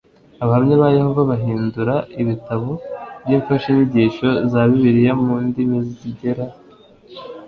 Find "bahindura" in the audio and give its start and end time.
1.31-1.95